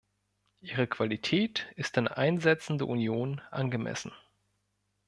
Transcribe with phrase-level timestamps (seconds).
[0.61, 4.11] Ihre Qualität ist den Einsätzen der Union angemessen.